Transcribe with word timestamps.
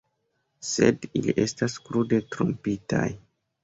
Sed 0.69 1.05
ili 1.21 1.37
estas 1.45 1.79
krude 1.87 2.23
trompitaj. 2.35 3.09